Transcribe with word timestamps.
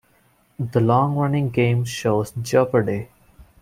The 0.57 0.79
long-running 0.79 1.51
game 1.51 1.85
shows 1.85 2.31
Jeopardy! 2.31 3.09